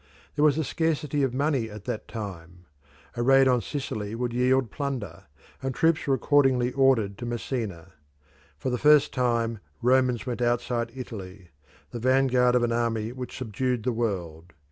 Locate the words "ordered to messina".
6.73-7.93